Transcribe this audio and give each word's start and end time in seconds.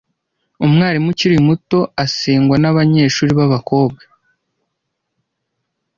Umwarimu 0.65 1.07
ukiri 1.13 1.37
muto 1.47 1.79
asengwa 2.03 2.55
nabanyeshuri 2.59 3.31
babakobwa. 3.39 4.01